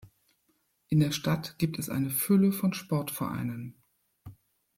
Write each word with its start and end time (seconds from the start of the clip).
In 0.89 0.99
der 0.99 1.11
Stadt 1.11 1.59
gibt 1.59 1.77
es 1.77 1.87
eine 1.91 2.09
Fülle 2.09 2.51
von 2.51 2.73
Sportvereinen. 2.73 3.77